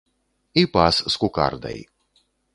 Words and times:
І 0.61 0.63
пас 0.77 1.03
з 1.15 1.21
кукардай! 1.25 1.79